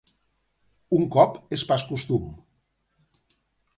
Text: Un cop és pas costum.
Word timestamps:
Un 1.01 1.03
cop 1.17 1.37
és 1.59 1.65
pas 1.73 1.85
costum. 1.93 2.27